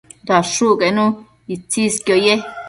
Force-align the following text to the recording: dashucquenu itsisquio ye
dashucquenu 0.27 1.05
itsisquio 1.55 2.15
ye 2.25 2.33